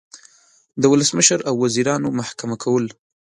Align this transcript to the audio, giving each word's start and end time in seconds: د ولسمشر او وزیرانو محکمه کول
د 0.81 0.83
ولسمشر 0.93 1.39
او 1.49 1.53
وزیرانو 1.63 2.15
محکمه 2.19 2.55
کول 2.63 2.85